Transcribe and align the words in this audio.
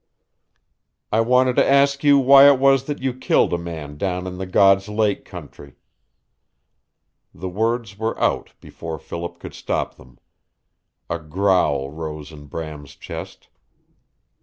"I 1.11 1.21
wanted 1.21 1.55
to 1.57 1.69
ask 1.69 2.03
you 2.03 2.17
why 2.17 2.47
it 2.49 2.57
was 2.59 2.85
that 2.85 3.03
you 3.03 3.13
killed 3.13 3.53
a 3.53 3.57
man 3.59 3.97
down 3.97 4.25
in 4.25 4.39
the 4.39 4.47
God's 4.47 4.89
Lake 4.89 5.25
country." 5.25 5.75
The 7.35 7.47
words 7.49 7.99
were 7.99 8.19
out 8.19 8.53
before 8.59 8.97
Philip 8.97 9.37
could 9.37 9.53
stop 9.53 9.97
them. 9.97 10.17
A 11.07 11.19
growl 11.19 11.91
rose 11.91 12.31
in 12.31 12.47
Bram's 12.47 12.95
chest. 12.95 13.49